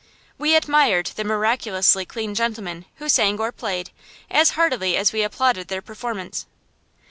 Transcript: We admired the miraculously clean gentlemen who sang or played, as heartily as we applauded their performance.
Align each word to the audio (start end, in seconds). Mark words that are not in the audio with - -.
We 0.39 0.55
admired 0.55 1.11
the 1.15 1.23
miraculously 1.23 2.07
clean 2.07 2.33
gentlemen 2.33 2.85
who 2.95 3.07
sang 3.07 3.39
or 3.39 3.51
played, 3.51 3.91
as 4.31 4.49
heartily 4.57 4.97
as 4.97 5.13
we 5.13 5.21
applauded 5.21 5.67
their 5.67 5.83
performance. 5.83 6.47